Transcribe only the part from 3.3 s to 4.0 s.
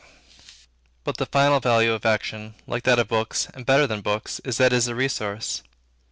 and better